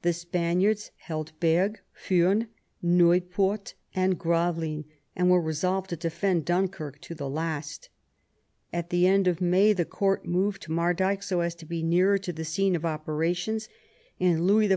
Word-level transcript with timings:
The 0.00 0.14
Spaniards 0.14 0.90
heldBergues, 1.06 1.80
Furnes, 1.92 2.46
Nieuport, 2.82 3.74
andGravelines, 3.94 4.86
and 5.14 5.30
were 5.30 5.38
resolved 5.42 5.90
to 5.90 5.96
defend 5.96 6.46
Dunkirk 6.46 6.98
to 7.02 7.14
the 7.14 7.28
last. 7.28 7.90
At 8.72 8.88
the 8.88 9.06
end 9.06 9.26
of 9.28 9.42
May 9.42 9.74
the 9.74 9.84
court 9.84 10.24
moved 10.24 10.62
to 10.62 10.72
Mardyke, 10.72 11.22
so 11.22 11.42
as 11.42 11.54
to 11.56 11.66
be 11.66 11.82
nearer 11.82 12.16
to 12.16 12.32
the 12.32 12.46
scene 12.46 12.74
of 12.74 12.86
operations, 12.86 13.68
and 14.18 14.46
Louis 14.46 14.68
XIV. 14.68 14.74